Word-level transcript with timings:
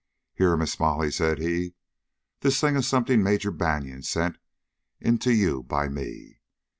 "Here, 0.33 0.57
Miss 0.57 0.79
Molly," 0.79 1.11
said 1.11 1.37
he, 1.37 1.75
"this 2.39 2.59
thing 2.59 2.75
is 2.75 2.87
somethin' 2.87 3.21
Major 3.21 3.51
Banion 3.51 4.01
sont 4.01 4.39
in 4.99 5.19
ter 5.19 5.29
ye 5.29 5.61
by 5.61 5.89
me. 5.89 6.39